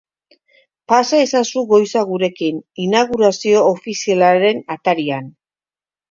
[0.91, 5.29] Pasa ezazue goiza gurekin, inaugurazio ofizialaren atarian!